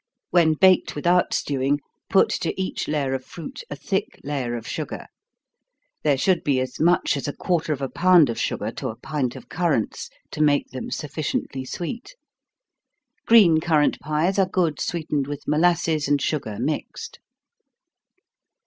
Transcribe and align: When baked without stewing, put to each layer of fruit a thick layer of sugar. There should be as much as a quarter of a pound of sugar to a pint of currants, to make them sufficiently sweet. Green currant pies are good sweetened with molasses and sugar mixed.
When 0.31 0.53
baked 0.55 0.95
without 0.95 1.31
stewing, 1.31 1.79
put 2.09 2.29
to 2.29 2.59
each 2.59 2.87
layer 2.87 3.13
of 3.13 3.23
fruit 3.23 3.61
a 3.69 3.75
thick 3.75 4.19
layer 4.23 4.55
of 4.55 4.67
sugar. 4.67 5.05
There 6.01 6.17
should 6.17 6.43
be 6.43 6.59
as 6.59 6.79
much 6.79 7.15
as 7.15 7.27
a 7.27 7.33
quarter 7.35 7.71
of 7.71 7.83
a 7.83 7.87
pound 7.87 8.27
of 8.27 8.39
sugar 8.39 8.71
to 8.71 8.87
a 8.87 8.95
pint 8.95 9.35
of 9.35 9.47
currants, 9.47 10.09
to 10.31 10.41
make 10.41 10.69
them 10.71 10.89
sufficiently 10.89 11.65
sweet. 11.65 12.15
Green 13.27 13.59
currant 13.61 13.99
pies 13.99 14.39
are 14.39 14.47
good 14.49 14.79
sweetened 14.81 15.27
with 15.27 15.47
molasses 15.47 16.07
and 16.07 16.19
sugar 16.19 16.57
mixed. 16.59 17.19